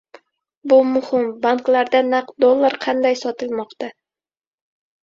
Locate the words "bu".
0.71-0.79